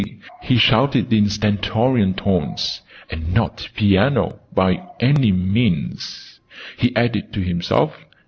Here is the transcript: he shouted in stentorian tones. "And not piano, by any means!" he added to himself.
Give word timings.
he 0.41 0.57
shouted 0.57 1.13
in 1.13 1.29
stentorian 1.29 2.15
tones. 2.15 2.81
"And 3.11 3.35
not 3.35 3.69
piano, 3.75 4.39
by 4.51 4.81
any 4.99 5.31
means!" 5.31 6.39
he 6.75 6.95
added 6.95 7.31
to 7.33 7.39
himself. 7.41 8.03